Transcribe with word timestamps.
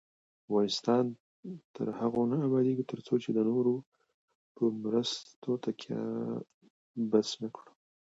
افغانستان 0.45 1.05
تر 1.75 1.87
هغو 1.99 2.21
نه 2.31 2.37
ابادیږي، 2.47 2.83
ترڅو 2.91 3.13
د 3.35 3.39
نورو 3.49 3.75
په 4.55 4.63
مرستو 4.83 5.51
تکیه 5.63 6.01
بس 7.11 7.29
نکړو. 7.43 7.71